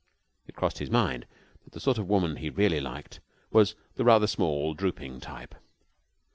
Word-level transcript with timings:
It 0.47 0.55
crossed 0.55 0.79
his 0.79 0.89
mind 0.89 1.27
that 1.63 1.73
the 1.73 1.79
sort 1.79 1.99
of 1.99 2.09
woman 2.09 2.37
he 2.37 2.49
really 2.49 2.81
liked 2.81 3.19
was 3.51 3.75
the 3.97 4.03
rather 4.03 4.25
small, 4.25 4.73
drooping 4.73 5.19
type. 5.19 5.53